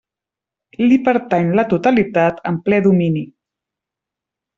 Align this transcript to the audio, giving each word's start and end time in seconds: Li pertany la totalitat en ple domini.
Li 0.91 0.95
pertany 1.09 1.51
la 1.59 1.65
totalitat 1.73 2.39
en 2.53 2.57
ple 2.69 2.81
domini. 2.87 3.23